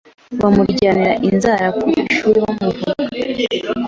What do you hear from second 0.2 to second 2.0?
bamuryanira inzara ku